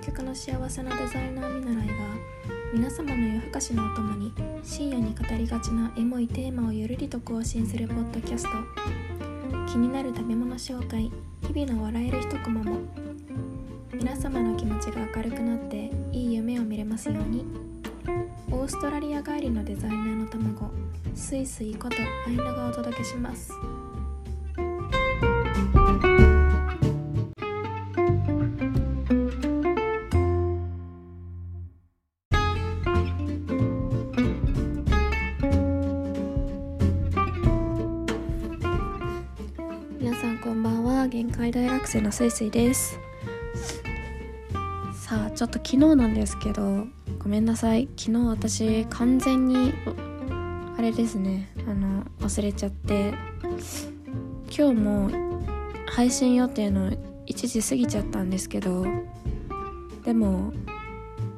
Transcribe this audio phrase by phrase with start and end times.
[0.00, 1.94] 究極の幸せなデザイナー見習いが
[2.72, 8.48] 皆様の夜更かしのお供に深夜に語りがちなエモいテーマをゆるりと更新するポッドキャスト。
[9.70, 12.78] 気になる食べ物紹介日々の笑える一コマも。
[13.92, 17.44] 皆様の気持ちが明るくなっていい夢を見れますように。
[18.50, 20.70] オーストラリア帰りのデザイナーの卵
[21.14, 23.52] スイスイことアイナがお届けします。
[42.00, 42.98] 生のスイスイです。
[44.94, 46.86] さあちょっと昨日なんですけど
[47.18, 47.88] ごめんなさい。
[47.96, 49.74] 昨日私完全に
[50.78, 51.50] あれですね。
[51.68, 53.12] あの忘れちゃって。
[54.56, 55.10] 今日も
[55.86, 56.96] 配信予定の1
[57.46, 58.84] 時過ぎちゃったんですけど
[60.04, 60.52] でも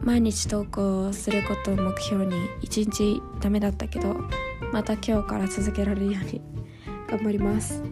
[0.00, 4.16] 毎日投稿することを目標に1日ダメだったけど
[4.72, 6.40] また今日から続けられるように
[7.08, 7.83] 頑張ります。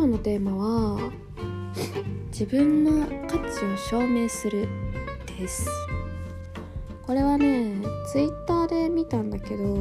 [0.00, 0.56] 今日のテーマ
[0.96, 1.12] は
[2.28, 4.66] 自分の価値を証明する
[5.26, 5.68] です。
[7.06, 7.74] これはね
[8.10, 9.76] ツイッターで見たんだけど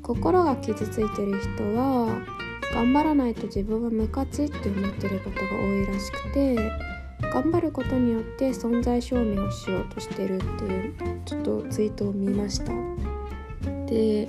[0.00, 2.24] 心が傷ついてる人は
[2.72, 6.70] 頑張らないと自分は無価値って思ってることが多いらしくて
[7.32, 10.94] 頑張ることによって存在証明をしようとしてるっていう
[11.24, 12.72] ちょっとツイートを見ました。
[13.86, 14.28] で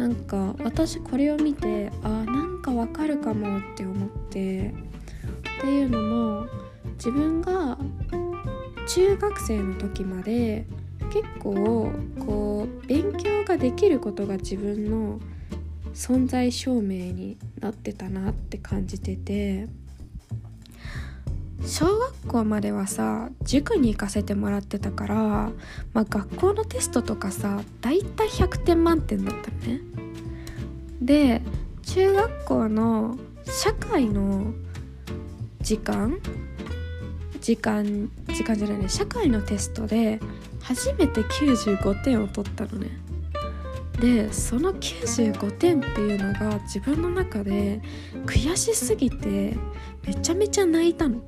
[0.00, 6.46] なんか私これを見てあなんかわかるかもって思ってっていうのも
[6.94, 7.76] 自分が
[8.88, 10.64] 中学生の時まで
[11.12, 15.20] 結構こう勉強ができることが自分の
[15.92, 19.68] 存在証明になってたなって感じてて
[21.66, 25.16] 小学校まではさ塾に行かせてもらってたから、
[25.92, 29.80] まあ、学校のテストとかさだいたい100点満点だったのね。
[31.00, 31.42] で
[31.82, 34.52] 中学校の社会の
[35.60, 36.18] 時間
[37.40, 40.20] 時間時間じゃないね社会のテストで
[40.62, 42.90] 初めて95点を取ったのね
[43.98, 47.82] でその95点っていうのが自分の中で
[48.24, 49.56] 悔しすぎて
[50.06, 51.20] めちゃめちゃ泣いたの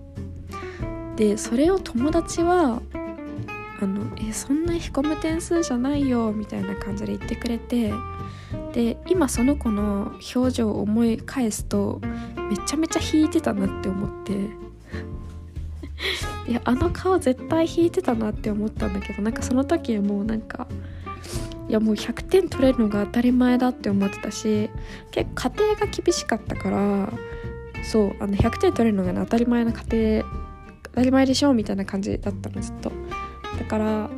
[1.16, 2.80] でそれを友達は
[3.80, 7.92] あのえそんな引込む点数じゃないよみたいな感じで言ってくれて
[8.72, 12.00] で今その子の表情を思い返すと
[12.48, 14.62] めちゃめちゃ引いてたなって思って。
[16.48, 20.66] いやあの顔絶対引いてたなって思ったんだけどなんかその時はもうなんか
[21.68, 24.68] いやもう100点取れるのが当たり前だって思ってたし
[25.12, 27.12] 結構家庭が厳しかったから
[27.84, 30.41] そうあの100点取れるのが、当たり前な家庭
[30.92, 32.92] 当たり前でしょみたいな感じだったのずっと。
[33.58, 34.10] だから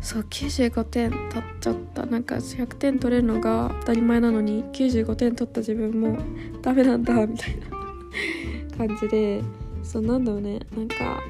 [0.00, 6.18] そう95点取っちゃったなんか100点取れるのが当たり前なのに95点取った自分も
[6.62, 9.42] ダメなんだみたいな感じで。
[9.84, 10.60] そうなんだろうね。
[10.74, 11.22] なんか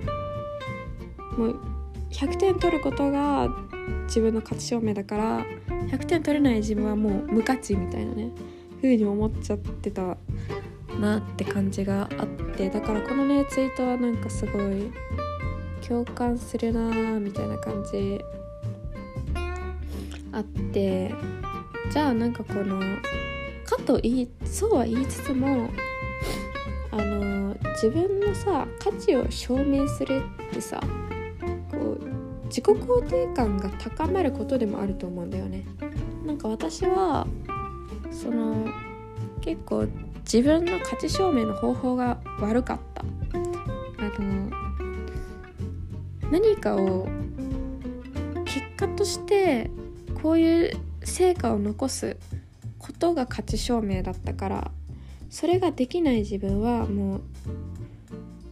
[1.37, 1.61] もう
[2.11, 3.49] 100点取ることが
[4.07, 5.45] 自分の価値証明だから
[5.91, 8.31] 100点取れない自分はもう無価値みたいなね
[8.81, 10.17] 風に思っちゃってた
[11.01, 14.93] なって感じがあってだからこのねツイートはなんかすごい
[15.87, 18.21] 共感するなーみたいな感じ
[20.33, 21.15] あって
[21.91, 22.81] じゃあなんかこの
[23.65, 25.69] かと言いそうは言いつつも
[26.91, 30.81] あの自分のさ価値を証明するってさ
[31.71, 35.65] こう自己肯定感が高まることでもあると思うんだよね。
[36.25, 37.27] なんか私は
[38.11, 38.69] その
[39.41, 39.87] 結構
[40.25, 43.05] 自分の価値証明の方法が悪かった。
[43.99, 44.51] あの
[46.31, 47.09] 何かを
[48.45, 49.71] 結果として
[50.23, 50.73] こういう
[51.03, 52.17] 成果を残す
[52.79, 54.71] ことが価値証明だったから
[55.31, 57.21] それができない自分はもう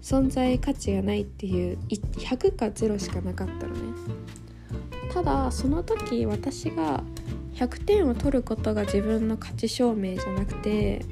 [0.02, 3.80] 存在価値がないっていう100か0しかなかったのね
[5.12, 7.04] ただその時私が
[7.54, 11.04] 100点を取ることが自分の価値証明じゃなくて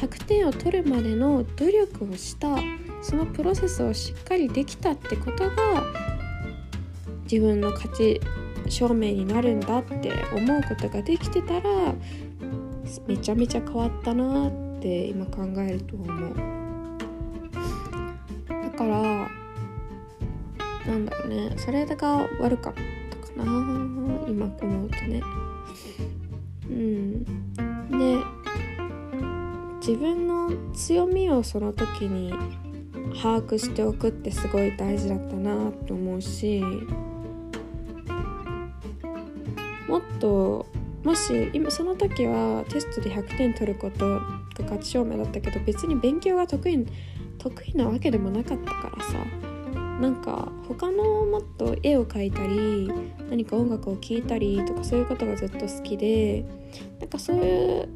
[0.00, 2.56] 100点を取るまでの努力をした
[3.02, 5.84] そのプロセスをしっかりできたってことが
[7.24, 8.18] 自分の価値
[8.68, 11.94] 証明になるんだって思うことができてたら
[13.06, 14.50] めちゃめちゃ変わったなっ
[14.80, 16.34] て今考えると思う。
[18.48, 19.30] だから
[20.86, 21.52] なんだろうね。
[21.58, 22.74] それが悪かっ
[23.10, 23.44] たかな
[24.26, 25.22] 今思うとね。
[26.68, 27.24] うん。
[27.98, 28.39] で
[29.90, 32.32] 自分の強みをその時に
[33.20, 36.62] 把握しておくってすごい大事だったなと思うし
[39.88, 40.64] もっと
[41.02, 44.20] もし今その時はテストで100点取ることが
[44.60, 46.86] 勝ち証明だったけど別に勉強が得意
[47.38, 49.14] 得意なわけでもなかったからさ
[50.00, 52.92] なんか他のもっと絵を描いたり
[53.28, 56.44] 何か音楽を聴いたりとかそういうことがずっと好きで
[57.00, 57.88] なんかそういう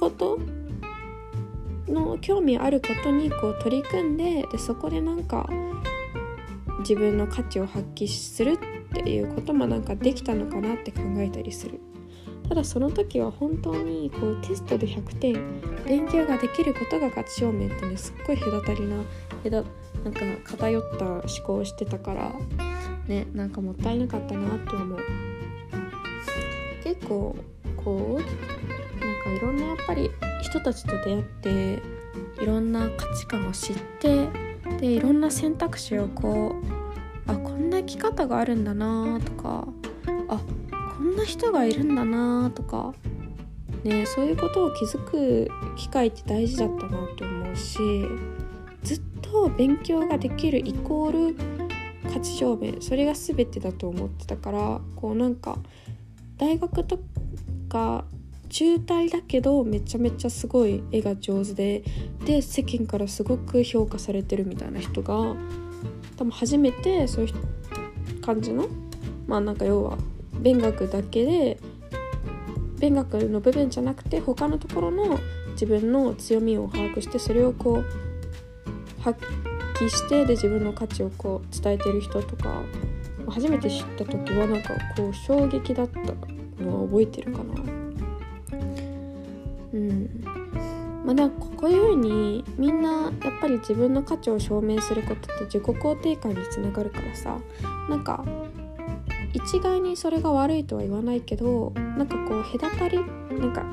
[0.00, 0.38] こと
[2.20, 5.48] 興味あることにこう取り組んででそこでなんか
[6.80, 8.58] 自分の価値を発揮するっ
[8.92, 11.80] ていうこともなんかできたのかなって考えたりする。
[12.48, 15.34] ただその時は本当にこうテストで100点
[15.86, 18.96] 勉強ができることが勝ち証明ってねすっごい隔たりな
[20.02, 22.32] なんか偏った思考をしてたから
[23.06, 24.98] ねなんかもったいなかったなって思う。
[26.82, 27.36] 結構
[27.76, 30.10] こうなんかいろんなやっぱり
[30.42, 31.80] 人たちと出会って
[32.40, 34.28] いろんな価値観を知って
[34.78, 36.56] でいろんな選択肢をこ
[37.26, 39.68] うあこんな生き方があるんだなとか
[40.28, 40.40] あ
[40.96, 42.94] こんな人がいるんだなとか
[43.84, 47.78] ねそういうことを気づく機会って大事だったなと思うし
[48.82, 51.36] ずっと勉強ができるイコール
[52.12, 55.58] 価値証明それが全てだと思ってたからこうなんか
[56.38, 56.98] 大学と
[57.68, 58.04] か
[58.50, 61.82] 中退だけどめちゃめちゃすごい絵が上手で
[62.26, 65.14] で世間からすごく評価されてるみたいな人が
[66.16, 68.68] 多分初めてそういう感じの
[69.26, 69.96] まあなんか要は
[70.40, 71.58] 勉学だけで
[72.78, 75.18] 勉学の部分じゃなくて他のところの
[75.52, 79.22] 自分の強みを把握してそれをこう発
[79.74, 82.62] 揮してで自分の価値をこう伝えてる人とか
[83.28, 85.98] 初めて知った時はなんかこう衝撃だった
[86.62, 87.79] のは覚えてるかな。
[89.80, 90.24] うん。
[91.04, 97.38] まあ、でもこういうふうにみんなやっぱり自分の価値を証明することって自己肯定感につながるからさ。
[97.88, 98.24] なんか
[99.32, 103.64] 一概にそれが悪いとは言わないけどなんかこう隔たりなんか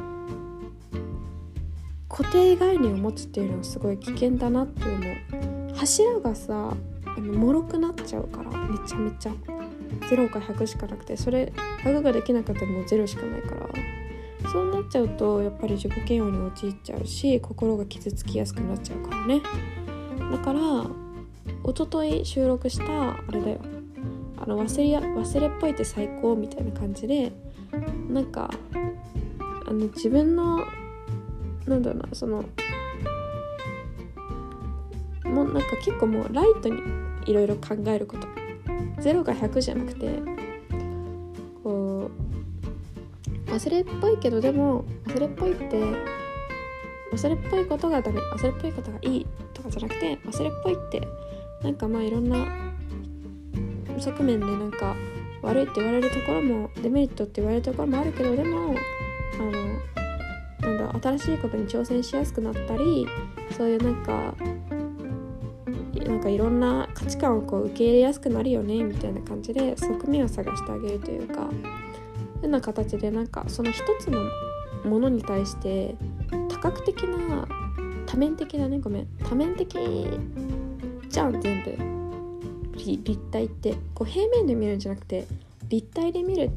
[2.10, 5.76] 固定概念を持つっていうのはすごい危険だなって思う。
[5.76, 6.74] 柱がさ
[7.06, 9.34] あの脆くなっちゃうからめちゃめちゃ。
[10.10, 11.52] 0か100しかなくてそれ
[11.84, 13.68] 100ができなかったらもう0しかないから。
[14.52, 19.42] そうなっちゃうとやっぱり自己嫌悪に陥っちゃうし心が傷つきやすくなっちゃうからね。
[20.32, 20.60] だから
[21.64, 23.60] 一昨日収録したあれだよ。
[24.38, 27.32] あの忘れ忘れっぽいって最高みたいな感じで
[28.10, 28.50] なんか
[29.66, 30.66] あの自分の
[31.66, 32.44] なんだろうなその
[35.26, 36.82] もうなんか結構もうライトに
[37.26, 38.28] いろいろ考えること。
[39.02, 40.20] 0が100じゃなくて
[43.58, 45.82] 忘れっぽいけどでも忘れっぽいって
[47.12, 51.08] 忘れっぽいことがダメ忘れっぽいことがいいとかじゃなくて忘れっぽいって
[51.64, 52.38] なんかまあいろんな
[54.00, 54.96] 側面でなんか
[55.42, 58.76] 悪いって言われるところもデメリットって言われるところもあるけどでも
[59.40, 63.08] あのなんだ新しいことに挑戦しやすくなったり
[63.58, 64.36] そういうなんか
[66.06, 71.50] なんかいろんな価値観をこう受け入れやすくなるよねみたいな感じで側面を探してあげるというか。
[72.48, 74.22] そういうような形でなんかその一つの
[74.86, 75.96] ものに対して
[76.48, 77.46] 多角的な
[78.06, 79.78] 多面的だねごめん多面的
[81.10, 81.98] じゃん全部。
[82.78, 85.28] 立体ってこう平面で見るんじゃなくて
[85.68, 86.52] 立体で見る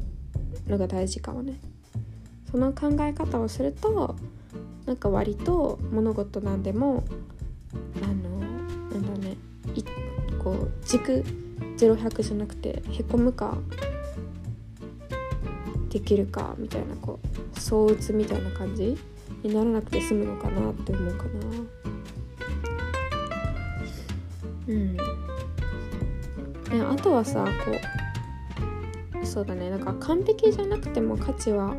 [0.67, 1.59] のが大事かもね。
[2.49, 4.15] その考え方をすると
[4.85, 7.03] なんか割と物事なんでも
[8.01, 8.39] あの
[8.91, 9.35] なんだね
[9.75, 9.83] い
[10.41, 11.25] こう軸
[11.77, 13.57] 0100じゃなくてへこむか
[15.91, 18.97] できるかみたいなこう相打つみたいな感じ。
[19.43, 21.29] にならなくて済むのかなって思うかな
[24.67, 25.03] うんね、
[26.89, 27.71] あとはさこ
[29.21, 29.69] うそうだね。
[29.69, 31.75] なんか完璧じゃなくても価値は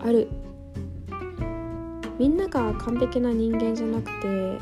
[0.00, 0.28] ある。
[2.18, 4.58] みんなが完璧な人間じゃなくて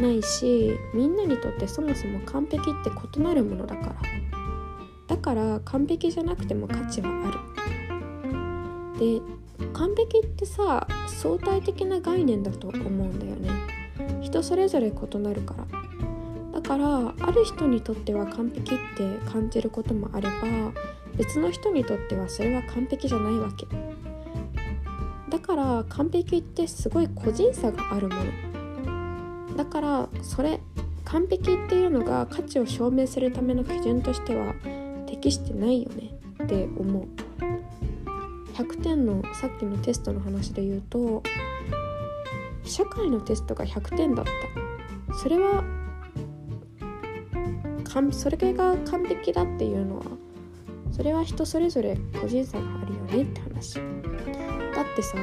[0.00, 3.96] ないしみんなにとってそもそも完璧って異なるものだから。
[5.08, 7.55] だから完璧じゃなくても価値はある。
[8.98, 9.20] で
[9.72, 13.50] 完璧ってさ相対的な概念だと思うんだよね。
[14.20, 15.66] 人それぞれ異なるから。
[16.60, 20.32] だからある人にとっては完璧って感じることもあれば
[21.16, 23.66] 別の人にとってはそれは完璧じゃないわけ。
[25.28, 29.56] だから完璧ってすごい個人差があるもの。
[29.56, 30.60] だからそれ
[31.04, 34.54] 完璧っていうのが価値を証明するための基準としては
[35.06, 36.10] 適してないよね
[36.42, 37.25] って思う。
[38.56, 41.22] 100点のさっきのテストの話で言うと
[42.64, 44.32] 社会のテストが100点だった。
[45.14, 45.62] それは
[48.10, 50.04] それが完璧だっていうのは
[50.92, 53.74] それは人それぞれ個人差があるよねって話。
[53.76, 55.16] だってさ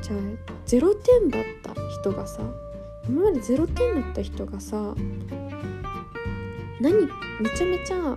[0.00, 0.18] じゃあ
[0.66, 2.42] 0点だった人がさ
[3.06, 4.94] 今まで0点だった人がさ
[6.80, 6.94] 何
[7.40, 8.16] めちゃめちゃ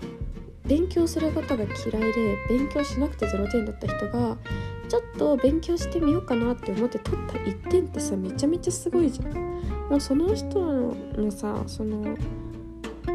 [0.67, 4.37] 勉強することが嫌いで勉強しなくて0点だった人が
[4.87, 9.33] ちょっと勉強してみようかなって思って取った1点ってさめちゃめちゃすごいじゃん。
[9.89, 12.17] もうその人のさその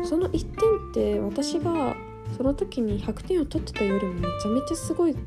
[0.04, 0.44] その1点
[0.90, 1.96] って私が
[2.36, 5.18] その時に100点を取ってたよりもめちゃめちゃすごいこ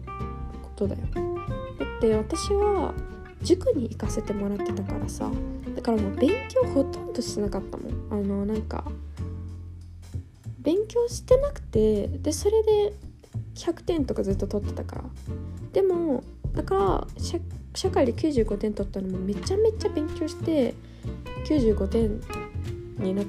[0.75, 1.01] とだよ。
[1.13, 2.94] だって私は
[3.42, 5.30] 塾に行かせてもらってたからさ
[5.75, 7.94] だからもう勉強ほとんどしてなかったもん。
[8.10, 8.86] あのなんか
[10.63, 12.93] 勉強してなくてでそれで
[13.55, 15.03] 100点とかずっと取ってたから。
[15.72, 17.08] でもだから
[17.74, 20.75] 社会で95点取ったのもめちゃめちゃ勉強して
[21.46, 22.22] 95点
[23.00, 23.24] にな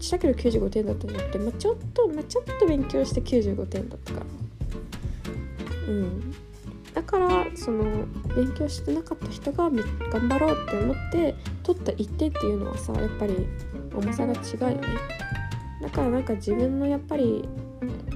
[0.00, 4.26] したけど95点だったんじゃなくて、まあ、ちょっと、まあ、ちょっと勉強して95点だったから。
[5.88, 6.34] うん。
[6.94, 7.84] だからその
[8.34, 13.46] 勉強してなかった人が頑張ろうって思って取った1点っていうのはさやっぱり
[13.94, 15.29] 重さが違うよね。
[15.80, 17.48] だからなんか自分のやっぱり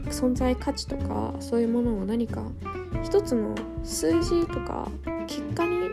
[0.06, 2.42] 存在価値とかそういうものを何か
[3.02, 4.88] 一つの数字とか
[5.26, 5.90] 結果に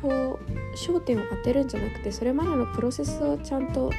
[0.00, 3.90] こう焦点を当てるんじゃなくてそれまでのプロセスをちゃんと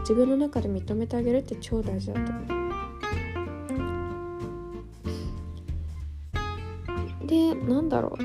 [0.00, 2.64] 自分の中で認めてあげるって超大事だと思う。
[7.26, 8.16] でなんだろ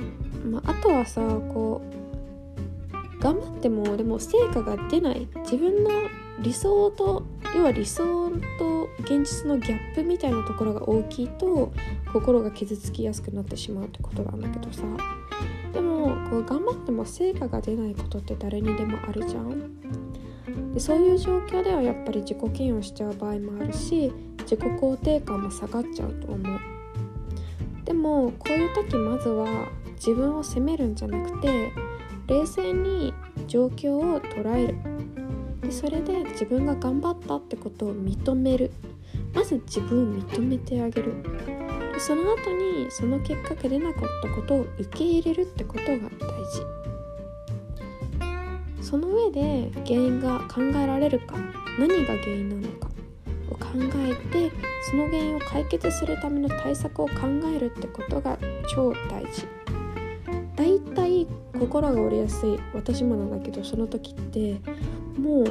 [0.43, 1.81] う、まあ、あとはさこ
[3.17, 5.89] う頑張ってもでも成果が出ない自分の
[6.41, 11.71] 理想と要は理想と現実のギャップみたいなところが大きいと
[12.13, 14.83] 心が傷つきやすくなってしまうってことなんだけどさ。
[15.73, 20.73] でもこう頑張っても成果が出ないことって誰にでもあるじゃん。
[20.73, 26.59] でそういう状況ではやっぱり自己嫌悪しちゃう場合もあるし自己肯定感も下がっちゃうと思う。
[27.85, 31.71] でもこういう時まずは自分を責めるんじゃなくて
[32.27, 33.13] 冷静に
[33.47, 34.77] 状況を捉える。
[35.69, 38.71] でそれで自分が頑張ったってことを認める。
[39.35, 41.13] まず自分を認めてあげる。
[41.93, 46.65] でその後にその結果が出なかったことを受け入れるってことが大事。
[48.81, 51.35] その上で原因が考えられるか
[51.77, 52.87] 何が原因なのか
[53.51, 54.51] を考えて
[54.89, 57.13] その原因を解決するための対策を考
[57.55, 58.39] えるってことが
[58.73, 59.45] 超大事。
[60.55, 61.27] だいたい
[61.59, 62.59] 心が折れやすい。
[62.73, 64.59] 私もなんだけどその時って
[65.19, 65.43] もう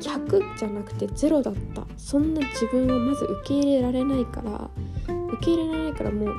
[0.00, 1.86] 100じゃなくて0だった。
[1.96, 4.70] そんな自分をまず受け入れられないから
[5.34, 6.34] 受け入れられないからもう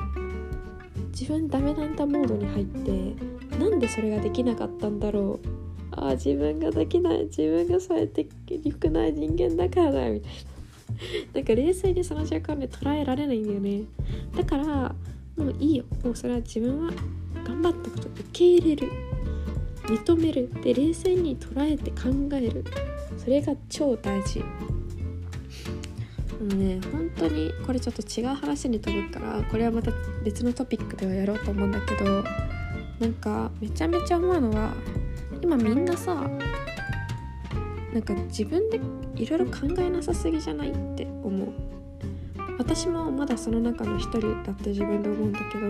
[1.10, 3.14] 自分ダメなんだモードに入って
[3.58, 5.48] なんでそれができなかったんだろう。
[5.92, 7.24] ああ自分ができない。
[7.24, 10.10] 自分がそうやって良くない人間だからだ。
[10.10, 10.36] みたいな。
[11.34, 13.82] なんか冷静にその瞬間で捉えられないんだよね。
[14.36, 14.94] だから
[15.36, 15.84] もういいよ。
[16.04, 16.92] もうそれは自分は
[17.44, 18.92] 頑張ったこと受け入れる。
[19.90, 20.50] 認める。
[20.62, 22.64] で冷静に捉えて考える。
[23.18, 24.40] それが超大事。
[24.40, 24.46] も
[26.40, 29.90] うね本当にこれちょっと違う話に飛ぶからこれはまた
[30.24, 32.24] 別のトピックではやろうと思うんだけど
[32.98, 34.72] なんかめちゃめちゃ思うのは
[35.42, 36.14] 今みんなさ
[37.92, 38.80] なんか自分で
[39.16, 41.48] いろいろ考えなさすぎじゃないって思う。
[42.56, 45.66] 私もまだその中の一人だって自分で思うんだけど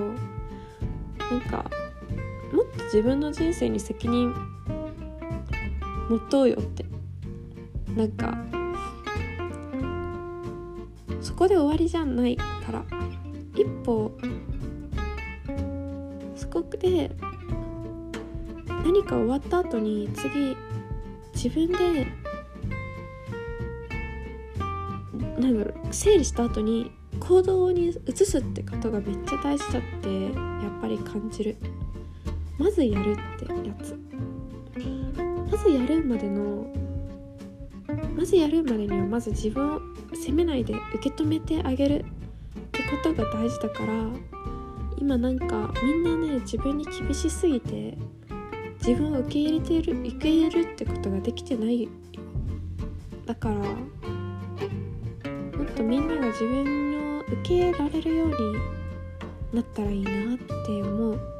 [1.30, 1.64] なんか
[2.92, 4.34] 自分の人生に責任
[6.08, 6.84] 持とうよって
[7.96, 8.36] なんか
[11.20, 12.84] そこで終わりじゃないから
[13.54, 14.10] 一歩
[16.34, 17.12] そこで
[18.84, 20.56] 何か終わった後に次
[21.32, 22.08] 自分で
[25.38, 30.30] なんだろう整理した後に行動に移すってことがめっちゃ大事だってや
[30.76, 31.56] っぱり感じる。
[32.60, 33.98] まずやるってやつ。
[35.50, 36.66] まずやるまでの
[38.14, 39.80] まずやるまでにはまず自分を
[40.12, 42.04] 責めないで受け止めてあげるっ
[42.70, 43.92] てことが大事だから
[44.98, 47.96] 今なんかみんなね自分に厳しすぎて
[48.78, 51.88] 自分を受け入れてる受け入れるってことができてない
[53.24, 53.64] だからも
[55.64, 58.34] っとみんなが自分を受け入れられるように
[59.54, 61.39] なったらいいなって思う。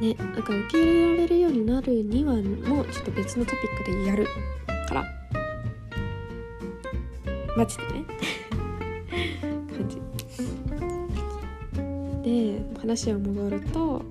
[0.00, 4.26] ねなんか受け入れられるようになるにはもうちょっと別のトピックでやる
[4.88, 5.04] から。
[7.56, 8.04] マジでね。
[9.72, 9.96] 感じ。
[12.22, 14.02] で話を戻ると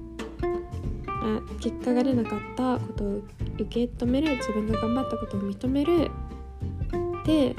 [1.08, 3.22] あ結果が出なかったことを
[3.60, 6.10] 受け止める自分が頑張ったことを認める。
[7.25, 7.56] で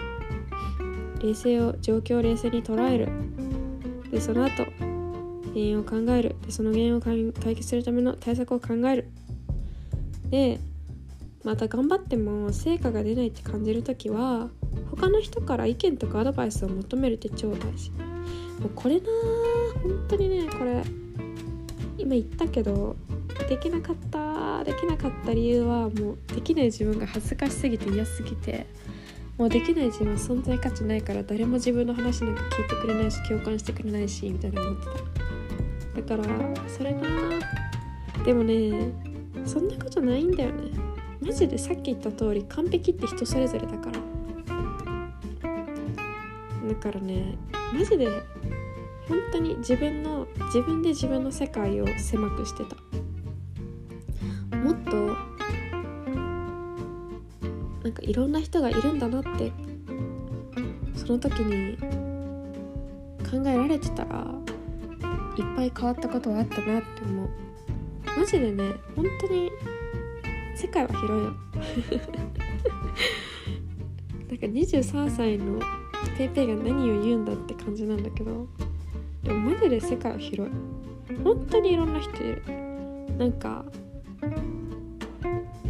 [1.22, 3.08] 冷静を状況を冷静に捉える。
[4.10, 4.65] でその後
[5.56, 6.36] 原因を考える。
[6.44, 9.08] でその原因を解決するための対策を考える。
[10.28, 10.60] で
[11.44, 14.50] また頑張っても成果が出ないって感じる時は
[14.90, 17.90] 他の人から意見とかアドバイスを求めるって超大事。
[17.90, 19.06] もうこれな
[19.82, 20.82] 本当にねこれ
[21.96, 22.96] 今言ったけど
[23.48, 28.66] できなかったできなかった理由はもうできない自分が恥ずかしすぎて嫌すぎて
[29.38, 34.86] もうできない自分は存在価値ないから誰も自分の話なんか聞いてくれないし共感してくれないしみたいな思って
[35.20, 35.25] た。
[35.96, 36.24] だから
[36.68, 37.02] それな
[38.24, 38.92] でもね
[39.44, 40.70] そんなことないんだよね。
[41.20, 43.92] マジでさっき言った通り完璧って人それぞれだから。
[46.68, 47.38] だからね
[47.72, 48.06] マジで
[49.08, 52.76] 本当に自分の自分で自分の世界を狭くしてた。
[54.56, 55.16] もっと
[57.82, 59.52] なんかいろんな人がいるんだなって
[60.94, 61.78] その時に
[63.30, 64.26] 考えられてたら
[65.36, 67.28] いっぱい変わったことはあったなって思う。
[68.18, 69.50] マジでね本当に
[70.54, 71.34] 世界は広いよ。
[74.28, 75.60] なんか23歳の
[76.18, 78.46] PayPay が何を言うんだって感じなんだけど
[79.22, 80.54] でもマジで世界は広い。
[81.22, 82.42] 本当にいろんな人いる。
[83.18, 83.64] なんか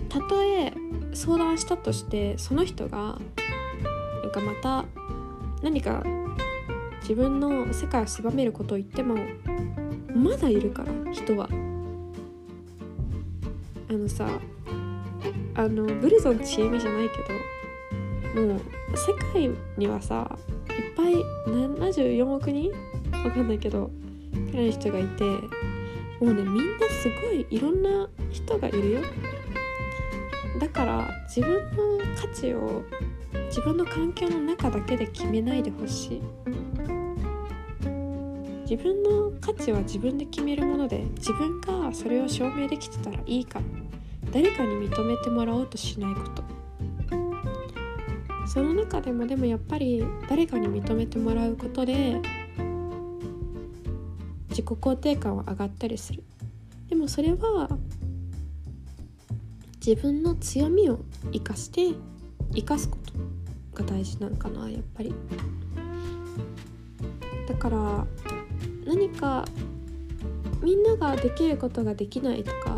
[0.09, 0.73] たとえ
[1.13, 3.19] 相談したとしてその人が
[4.23, 4.85] なんかまた
[5.63, 6.03] 何か
[7.09, 9.15] 自分の世界を狭めることを言っても
[10.13, 11.49] まだいるから人は。
[13.89, 14.29] あのさ
[15.55, 17.09] あのブルゾンちえみじゃない
[18.35, 18.61] けどもう
[18.97, 19.49] 世界
[19.79, 20.37] にはさ
[20.69, 21.15] いっぱい
[21.47, 22.73] 74億人？
[23.25, 23.89] わかんないけど
[24.51, 25.39] くらいの人がいても
[26.23, 29.01] うねみんなすごいいろんな人がいるよ。
[30.59, 31.55] だから自分
[31.99, 32.83] の価値を
[33.47, 36.23] 自分の環境の中だけで決めないでほしい。
[38.69, 43.61] 自分の価値は自分で決めるもので自分がそれを証明できてたらいいか
[44.33, 46.45] 誰かに認めてもらおうとしないこと。
[48.47, 52.21] その中でもでもやっぱり誰かに認めてもらうことで
[54.49, 56.25] 自己肯定感は上がったりする。
[56.89, 57.69] でもそれは
[59.85, 61.01] 自分の強みを
[61.33, 61.95] 生かして
[62.53, 62.97] 生かすこ
[63.75, 65.15] とが大事なのかなやっぱり。
[67.47, 68.07] だから
[68.87, 69.45] 何か
[70.63, 72.77] みんなができることができないとか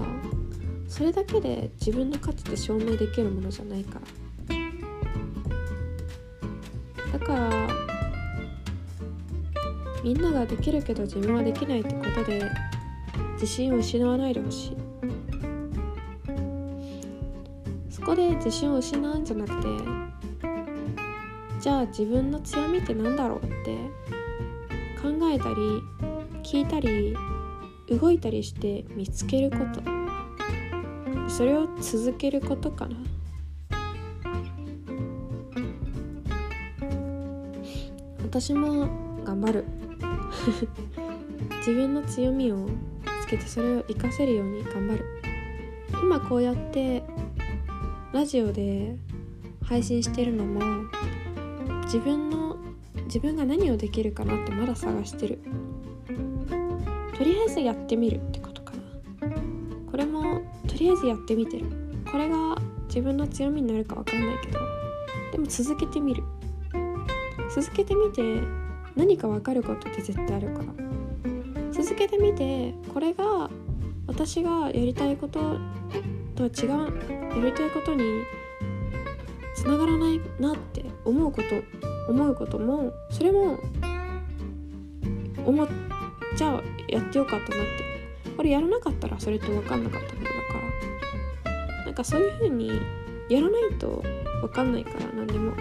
[0.89, 4.07] それだけで自分の価値って証明できるものじゃないから。
[7.19, 7.69] だから
[10.03, 12.43] みんなができるけど自分はできないってことで
[13.35, 14.77] 自信を失わないでほしい。
[17.91, 19.69] そこで自信を失うんじゃなくて
[21.61, 23.77] じゃあ自分の強みって何だろうって
[25.03, 25.83] 考えたり
[26.51, 27.15] 聞いたり
[27.91, 29.83] 動いたりして見つけること。
[31.29, 32.97] それを続けることかな。
[38.23, 38.89] 私も
[39.25, 39.65] 頑張る。
[41.59, 42.67] 自分の強みを
[43.21, 45.05] つけてそれを活かせるように頑張る。
[46.03, 47.03] 今こうやって
[48.15, 48.97] ラジオで
[49.63, 50.61] 配信してるのも
[51.85, 52.57] 自分の
[53.05, 55.41] 自分が何をできるかなってまだ探してる。
[57.19, 58.73] とりあえずやってみるってことか
[59.21, 59.29] な。
[59.91, 61.67] これもとりあえずやってみてる。
[62.11, 64.61] これが自分の強みになるか分かんないけど。
[65.33, 66.23] でも続けてみる。
[67.53, 68.23] 続けてみて
[68.95, 70.89] 何か分かることって絶対あるから。
[71.73, 73.51] 続けてみてこれが
[74.07, 75.59] 私がやりたいこと
[76.37, 78.05] とは違うやりたいことに
[79.55, 83.59] つながらないなって思うこと思うこともそれも
[85.45, 85.69] 思っ
[86.37, 88.33] じゃあやってよかったなって。
[88.37, 90.37] これやらなかったらそれって分かんなかったことだか
[91.77, 91.85] ら。
[91.85, 92.71] なんかそういう風に
[93.29, 94.03] やらないと
[94.41, 95.53] 分かんないから何でも。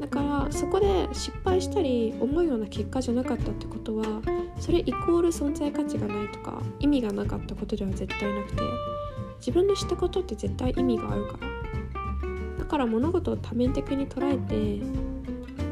[0.00, 4.04] だからそこで失敗したり思うような結果じゃなかったってことは
[4.60, 8.62] それイコール存在価値がないとか意味がなかったことでは絶対なくて
[9.38, 11.48] 自分のしたことって絶対意味があるから。
[12.58, 14.84] だから物事を多面的に捉えて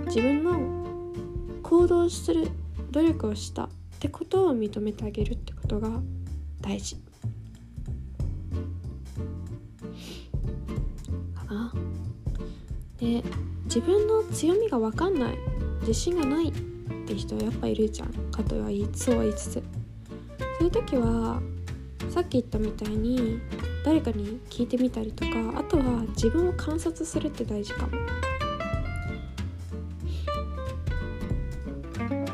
[0.07, 2.49] 自分の行動する
[2.91, 3.69] 努力をした。
[4.03, 5.89] ってことを認めてあげるってことが
[6.61, 6.97] 大事。
[11.37, 11.73] かな。
[12.99, 13.23] で
[13.67, 15.39] 自分の強みが分かんない。
[15.83, 16.53] 自信がないっ
[17.07, 18.09] て人はやっぱいるじゃん。
[18.33, 19.53] かとは言いそうは言いつつ。
[19.53, 19.61] そ
[20.63, 21.41] ういう時は
[22.11, 23.39] さっき言ったみたいに
[23.85, 25.85] 誰かに聞いてみたりとかあとは
[26.17, 27.93] 自分を観察するって大事かも。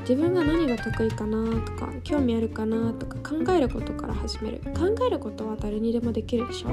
[0.08, 4.62] 自分が何が得意かなとか興味あるかなとか考えることから始める。
[4.74, 6.70] 考えることは誰にでもできるでしょ？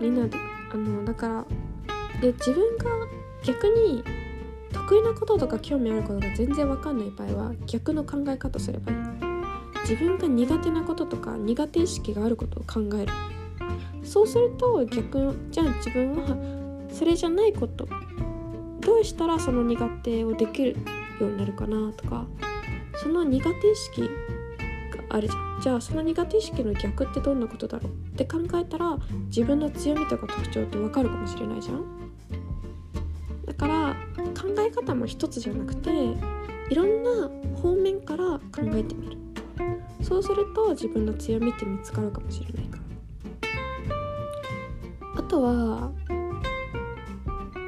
[0.00, 0.36] みんなで
[0.72, 1.44] あのだから
[2.20, 2.86] で自分が
[3.44, 4.02] 逆に
[4.72, 8.98] 得意なこととか興味あることが全然わかんない場合は逆の考え方すればいい。
[9.82, 13.12] 自分が苦手なこととか苦手意識があることを考える。
[14.02, 16.36] そうすると逆じゃあ自分は
[16.90, 17.86] それじゃないこと
[18.80, 20.76] どうしたらその苦手をできる
[21.24, 22.26] ようになるかなとか。
[22.98, 24.08] その苦手意識が
[25.10, 25.60] あるじゃん。
[25.60, 31.84] じゃあその苦手意識の逆ってどんなことだろうって考えたら自分の強みとか特徴って分かるかもしれないじゃん。
[33.44, 33.96] だから
[34.34, 35.90] 考え方も一つじゃなくて
[36.70, 38.40] いろんな方面から考
[38.74, 39.18] えてみる。
[40.02, 42.82] そうすると自分の強みって見つかるかもしれないから。
[45.16, 45.92] あとは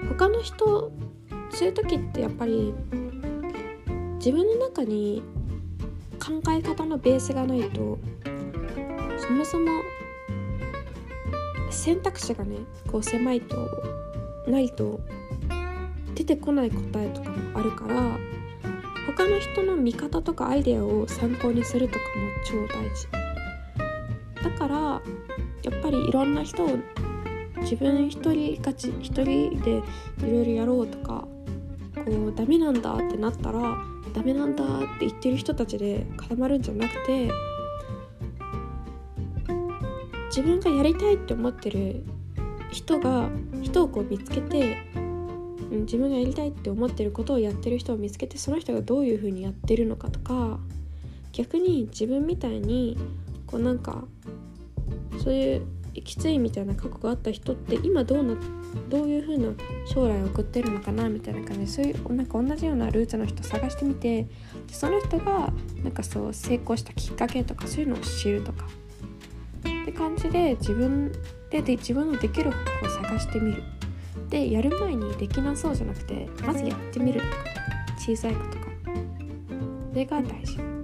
[0.09, 0.91] 他の人
[1.51, 2.75] そういう時ってやっぱり
[4.19, 5.23] 自分の中に
[6.19, 7.99] 考え方のベースがないと
[9.17, 9.67] そもそも
[11.71, 12.59] 選択肢がね
[12.91, 13.57] こう狭いと
[14.47, 15.01] ないと
[16.15, 18.19] 出てこない答えとかもあるから
[19.07, 23.09] 他の人の見方とかアイデアを参考にするとかも超大事。
[24.43, 25.01] だからや
[25.71, 26.79] っぱりいろんな人を
[27.61, 29.83] 自分一人勝ち一人でい
[30.23, 31.27] ろいろやろうとか
[31.95, 33.79] こうダメなんだってなったら
[34.15, 34.67] ダメなんだっ
[34.99, 37.31] て言ってる人たちで固まるんじゃなくて
[40.29, 42.05] 自分がやりたいって思ってる
[42.71, 43.31] 人が
[43.63, 50.59] 人をこう見つけて、うん、自分がやりたいって思ってることをやってる人を見つけてその人がどういうふうにやってるのかとか
[51.33, 52.97] 逆に自分みたいに
[53.47, 54.05] こうなんか
[55.23, 55.67] そういう
[56.03, 58.35] きついみたいな過去があった人って今どうな
[58.89, 59.53] どういう風な
[59.87, 61.61] 将来を送ってるのかなみたいな感じ。
[61.61, 64.29] でそういうなんか同じようなルーツの人探してみてで
[64.69, 68.67] その人がなんかそう成功したきっかけとかそういうのを知るとか。
[69.59, 71.13] って感じで自分
[71.51, 73.63] でで自分のできる方法を探してみる。
[74.29, 77.59] でやる前にできなそうじゃなくてまずやってみるとか。
[77.99, 78.69] 小さいことか
[79.91, 80.78] それが大事。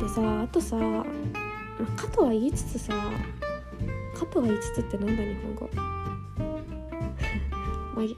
[0.00, 0.76] でさあとさ
[1.96, 2.94] かとは言いつつさ
[4.14, 5.70] かとは言いつつってなんだ日本語？
[7.94, 8.16] まあい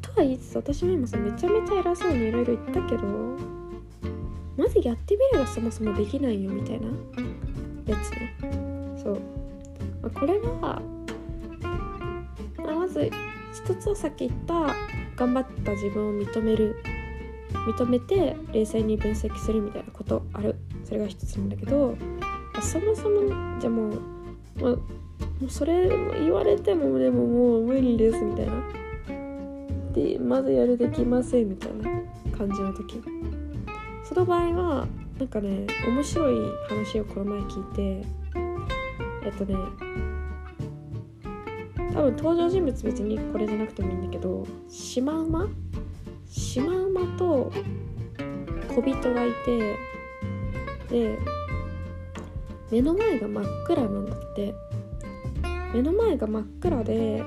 [0.00, 3.02] とは言いつつ私も今さめちゃめちゃ偉そうにいろいろ言ったけど
[4.56, 6.86] まずやってみればそもそもできないよみたいな
[7.86, 8.34] やつね。
[9.02, 9.20] そう、
[10.02, 10.82] まあ、これは、
[12.58, 13.10] まあ、まず
[13.52, 14.74] 一つはさっき言った
[15.16, 16.76] 頑張った自分を認める。
[17.66, 20.56] 認めて冷静に分析するみたいなことある。
[20.84, 21.96] それが一つなんだけど
[22.60, 23.90] そもそもじゃもう、
[24.60, 24.78] まあ、も
[25.46, 25.88] うそれ
[26.20, 28.52] 言われてもでももう無理ですみたいな。
[29.92, 31.88] でまずやるできませんみたいな
[32.36, 33.00] 感じの時。
[34.02, 34.86] その場合は
[35.18, 36.34] なんかね面白い
[36.68, 38.06] 話をこの前聞いて
[39.24, 39.54] えっとね
[41.94, 45.46] 多分登場人物別にこれじゃなくてもいいんだけどシマウマ？
[46.28, 47.52] シマウマと
[48.74, 49.76] 小人がいて
[50.94, 51.18] で
[52.70, 54.54] 目の前が真っ暗なんだって。
[55.74, 57.20] 目の前が真っ暗で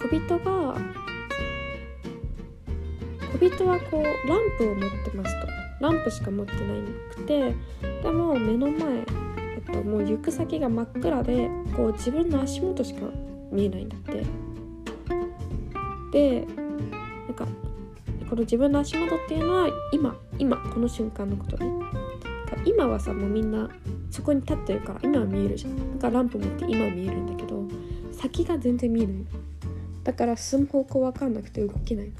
[0.00, 0.74] 小人が
[3.38, 5.46] 小人はこうランプを持ってますと。
[5.80, 6.64] ランプしか持ってない
[7.10, 7.54] くて
[8.02, 9.02] でも目の前、え
[9.58, 13.00] っと、もう行く先が真っ暗でこう自分の足元しか
[13.50, 14.24] 見えないんだって。
[16.12, 16.46] で
[17.26, 17.46] なんか
[18.30, 22.01] この自分の足元っていうのは今今この瞬間のことね。
[22.64, 23.68] 今はさもうみんな
[24.10, 25.98] そこに立ってるから今は見えるじゃん。
[25.98, 27.64] だからランプ持って今は見えるんだけど
[28.12, 29.16] 先が全然見えない。
[30.04, 32.10] だから進む方向分かんなくて動けない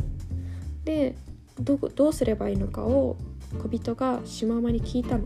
[0.84, 1.16] で
[1.58, 3.16] どどうすればいいのかを
[3.60, 5.24] 小人がシマウマに聞いたの。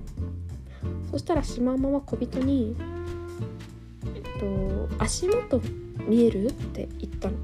[1.11, 2.77] そしたらシマウマは小人に
[4.15, 5.61] 「えっと、足元
[6.07, 7.37] 見える?」って言ったの。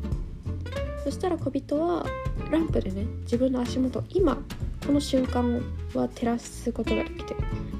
[1.05, 2.07] そしたら小人は
[2.51, 4.41] ランプでね自分の足元今
[4.87, 5.61] この瞬間
[5.95, 7.35] は照らすことができて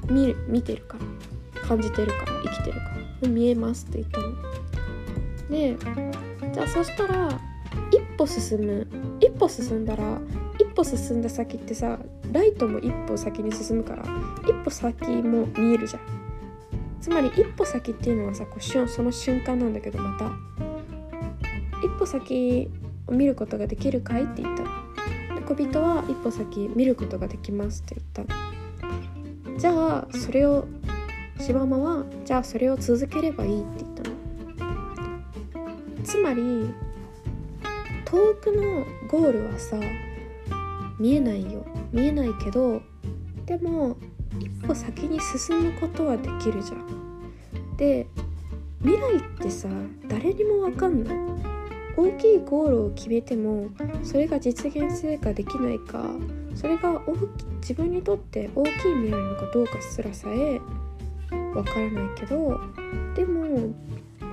[0.09, 2.79] 見る見てるから感じてるから生きてるか
[3.21, 4.33] ら見えますって言ったの。
[5.49, 5.77] で
[6.53, 7.29] じゃあそしたら
[7.91, 8.87] 一歩進む
[9.19, 10.19] 一歩進んだら
[10.59, 11.99] 一歩進んだ先ってさ
[12.31, 14.03] ライトも一歩先に進むから
[14.43, 16.01] 一歩先も見えるじゃん。
[17.01, 20.31] つまり一歩先っていうのはさこうその瞬間なんだけどまた。
[21.83, 22.69] 一歩先
[23.07, 24.69] を見ることができるかい?」って言ったの。
[25.43, 29.59] 小人は一歩先見ることができますって言った。
[29.59, 30.65] じゃあそれを
[31.39, 34.15] シマウマはじゃあそれを続ければいいって言ったの。
[36.03, 36.73] つまり
[38.05, 39.77] 遠くのゴールはさ
[40.99, 41.65] 見えないよ。
[41.91, 42.81] 見えないけど
[43.45, 43.97] でも
[44.39, 47.77] 一歩先に進むことはできるじゃん。
[47.77, 48.07] で
[48.81, 49.67] 未来ってさ
[50.07, 51.32] 誰にも分かんない。
[51.95, 53.69] 大きいゴールを決めても
[54.03, 56.05] それが実現するかできないか
[56.55, 57.01] それが
[57.61, 60.59] 自分にとって大きい未来なのかどうかすらさえ
[61.29, 62.59] 分からないけど
[63.15, 63.73] でも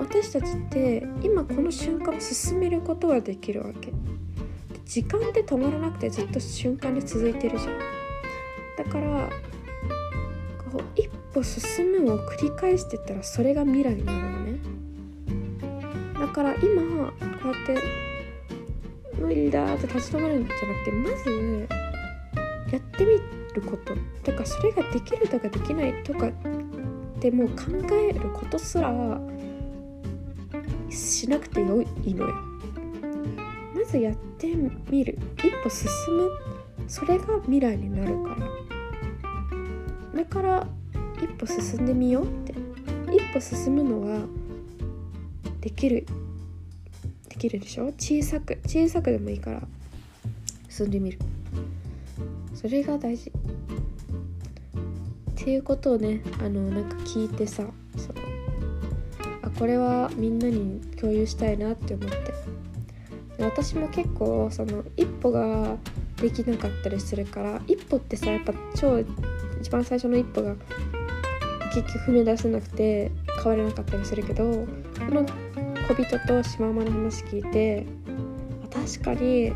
[0.00, 3.92] 私たちって今この瞬間を進めることはできるわけ。
[4.86, 7.78] 時間って止まらなくてずっと瞬間で続いてるじゃん。
[8.78, 9.28] だから
[10.72, 14.58] こう一歩進むを繰り返してったらそれが未来になるのね。
[16.20, 17.12] だから今こ
[17.44, 17.78] うやって
[19.18, 21.68] 無理だって立ち止まるんじゃなくてまず
[22.72, 23.12] やってみ
[23.54, 23.94] ること。
[24.22, 26.30] とかそれができるとかできないとか
[27.20, 27.54] でもう考
[27.92, 28.92] えることすら
[30.90, 32.34] しなくてよいのよ。
[33.74, 34.54] まずやって
[34.90, 35.18] みる。
[35.38, 36.30] 一歩進む。
[36.86, 38.36] それが未来になるか
[40.14, 40.22] ら。
[40.22, 40.66] だから
[41.16, 42.54] 一歩進んでみようって。
[43.10, 44.20] 一歩進むのは
[45.60, 46.06] できる
[47.28, 47.86] できるでしょ？
[47.98, 49.62] 小さく小さくでもいいから。
[50.68, 51.18] 進んでみる。
[52.54, 53.30] それが大事。
[53.30, 53.32] っ
[55.42, 57.64] ていうことをねあのなんか聞いてさ
[57.96, 58.20] その
[59.42, 62.16] あこれはみんなに共有したいなって思って。
[63.38, 65.78] 私も結構その一歩が
[66.16, 69.02] できなかったりするから一歩ってさやっぱ超
[69.62, 70.54] 一番最初の一歩が
[71.72, 73.10] 結局踏み出せなくて
[73.42, 74.66] 変われなかったりするけど
[75.08, 75.26] この
[75.88, 77.86] 小人とシマウマの話聞いて
[78.72, 79.52] 確かに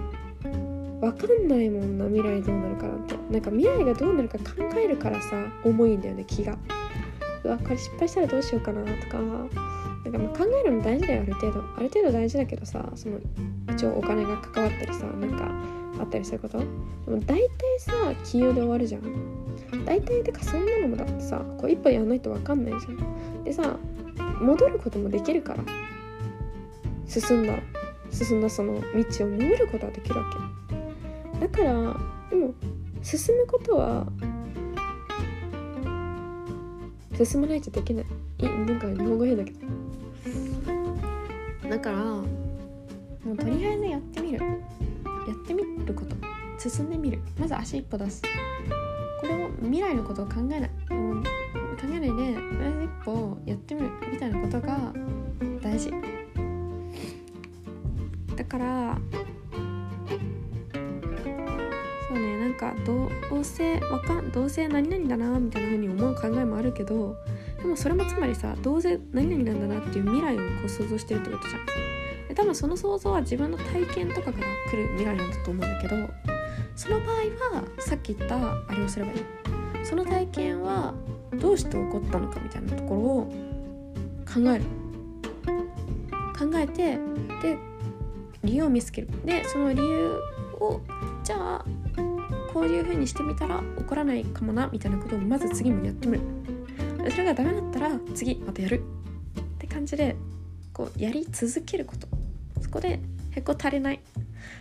[1.01, 3.15] 分かんないもんな未来どうなるかなんて。
[3.31, 4.45] なんか未来がどうなるか考
[4.77, 6.57] えるからさ重いんだよね気が。
[7.45, 9.19] うわこれ失敗したらどうしようかなとか。
[9.19, 11.61] なんかまあ考えるの大事だよある程度。
[11.77, 13.19] ある程度大事だけどさその
[13.73, 15.51] 一応お金が関わったりさなんか
[16.01, 16.59] あったりすること。
[16.59, 17.93] でも大体さ
[18.25, 19.03] 金融で終わるじゃん。
[19.85, 23.45] 大体てかそんなのもだってさこう一歩やんないと分かんないじゃん。
[23.45, 23.77] でさ
[24.41, 25.65] 戻ることもできるから。
[27.07, 27.55] 進んだ。
[28.11, 31.41] 進んだその道を戻ることはできるわけ。
[31.41, 31.73] だから
[32.31, 32.55] でも
[33.03, 34.07] 進むことは
[37.17, 38.07] 進まないとできない。
[38.39, 39.59] いなんか日本語変だけど。
[41.69, 42.25] だからも
[43.33, 44.39] うとりあえずやってみる。
[44.39, 44.47] や
[45.33, 46.15] ってみること。
[46.59, 47.21] 進んでみる。
[47.39, 48.23] まず足一歩出す。
[49.21, 50.71] これを未来のことを考えない、
[52.07, 54.93] でとりあえず一歩やってみるみたいなことが
[55.63, 55.91] 大事。
[58.37, 58.99] だから
[62.09, 67.17] そうねなんかどうせわかんどうせ何々だなみたいな風に思う考えもあるけど
[67.59, 71.67] でもそれもつまりさどうせ何々なんだなっていう未来をこう想像してるってことじゃん。
[72.29, 75.97] で多分その想像は自分の体験とかから来る未来なんだと思うんだけど
[76.75, 77.17] その場合
[77.57, 79.19] はさっき言ったあれをすればいい。
[79.85, 80.95] その体験は
[81.41, 83.33] どうして起こったのかみたいなところを
[84.27, 84.65] 考える。
[86.37, 86.99] 考えて
[87.43, 87.57] で
[88.43, 89.09] 理由を見つける。
[89.25, 90.19] でその理由
[90.61, 90.81] を
[91.23, 91.65] じゃあ
[92.53, 96.23] こういう風にしてみたら怒らないかもなみたいなことをまず次もやってみる。
[97.11, 98.83] それがダメだったら次またやる。
[99.41, 100.17] って感じで
[100.73, 102.09] こうやり続けること。
[102.61, 104.01] そこでへこたれない。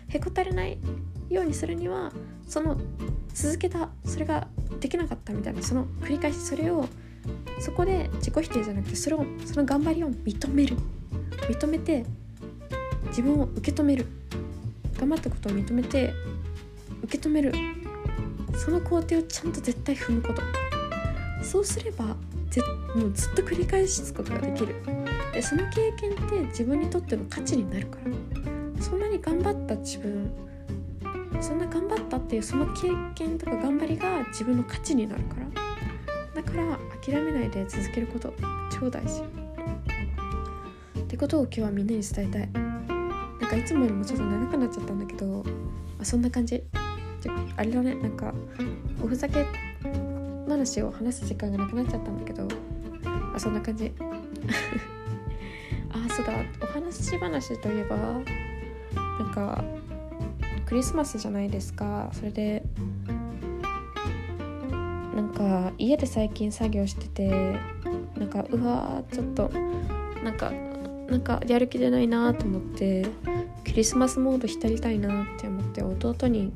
[0.09, 0.77] へこたれない
[1.29, 2.11] ようにするには
[2.47, 2.77] その
[3.33, 4.47] 続けたそれが
[4.79, 6.87] できなかったみたいなその繰り返しそれを
[7.59, 10.75] そこで自己否定じゃなくてそれをその頑張りを認める。
[11.49, 12.05] 認めて
[13.07, 14.05] 自分を受け止める。
[14.97, 16.13] 頑張ったことを認めて
[17.03, 17.53] 受け止める。
[18.55, 20.41] その工程をちゃんと絶対踏むこと。
[21.41, 22.15] そうすれば
[22.49, 22.61] ぜ
[22.95, 24.75] もうずっと繰り返すことができる。
[25.33, 28.81] でその経験って自分にとっての価値になるから。
[28.81, 30.29] そんなに頑張った自分
[31.41, 36.41] そんな頑張ったっていうその経験とか頑張りが自分の価値になるから。
[36.41, 38.33] だから諦めないで続けること
[38.71, 39.21] 超大事。
[40.99, 42.49] ってことを今日はみんなに伝えたい。
[42.51, 45.43] なんかいつもよりもちょっと長くなっちゃったんだけど、
[45.99, 46.63] あ、そんな感じ。
[47.55, 47.95] あれだね。
[47.95, 48.33] なんか
[49.01, 49.45] おふざけ
[50.47, 52.47] 話を話す時間がなくなっちゃったんだけど。
[53.35, 53.91] あそんな感じ。
[55.89, 56.33] あそうだ。
[56.61, 58.17] お話し話といえばな
[59.25, 59.63] んか
[60.73, 62.09] クリスマスじゃないですか。
[62.13, 62.63] それで
[65.15, 67.29] なんか家で最近作業してて
[68.17, 69.51] なんかうわーちょっと
[70.23, 70.51] なんか
[71.07, 73.05] なんかやる気出ないなと思って
[73.63, 76.51] クリスマスモード浸りたいなって思って弟に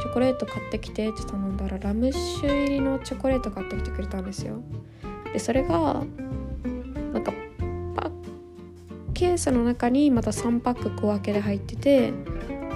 [0.00, 4.62] チョコレート買ってきてって頼んだらラム酒入りのチョコレート買ってきてくれたんですよ。
[5.32, 6.04] でそれが
[7.12, 7.32] なんか
[7.96, 8.12] パッ
[9.14, 12.12] ケースの中にまた3パック小分けで入ってて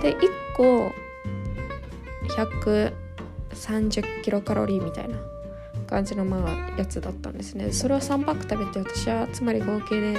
[0.05, 0.19] で1
[0.55, 0.93] 個
[2.29, 5.17] 130キロカロリーみたいな
[5.87, 7.73] 感じのまあやつだったんですね。
[7.73, 10.19] それを3パック食べて私はつまり合計で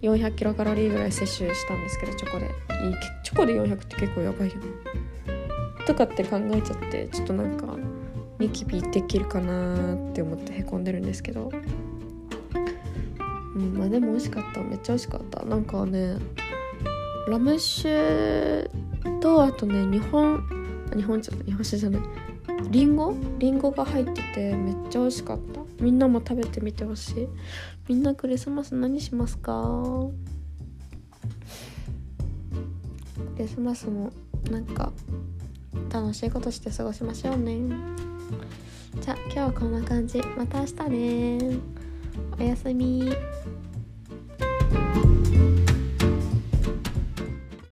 [0.00, 2.46] 400キロカロリーぐらい摂取したんですけどチョコで。
[2.46, 4.54] いいチョコで400って結構やばいよ。
[4.54, 4.60] ね
[5.86, 7.66] とかって考えちゃってちょっとなんか
[8.38, 11.52] ニキビできるかなって思ってへこんでるんですけど。
[13.56, 14.62] うんまあでも美味しかった。
[14.62, 15.44] めっちゃ美味しかった。
[15.44, 16.16] なんかね
[17.28, 18.68] ラム酒
[19.20, 20.42] とあとね日本
[20.94, 22.02] 日本茶日本酒じゃない。
[22.70, 23.14] リンゴ？
[23.38, 25.60] リンゴが入っててめっちゃ美味しかった。
[25.80, 27.28] みんなも食べてみてほしい。
[27.88, 29.82] みんなクリスマス何しますか？
[33.36, 34.12] クリスマスも
[34.50, 34.92] なんか
[35.90, 37.58] 楽しいことして過ごしましょうね。
[39.00, 40.18] じゃあ今日はこんな感じ。
[40.36, 41.56] また明日ね。
[42.38, 43.12] おやすみ。